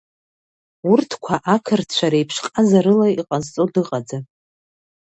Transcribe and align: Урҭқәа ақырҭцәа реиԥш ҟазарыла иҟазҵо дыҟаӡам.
Урҭқәа 0.91 1.35
ақырҭцәа 1.55 2.07
реиԥш 2.11 2.37
ҟазарыла 2.45 3.07
иҟазҵо 3.09 3.63
дыҟаӡам. 3.73 4.23